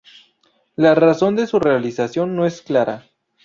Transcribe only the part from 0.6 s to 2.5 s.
La razón de su realización no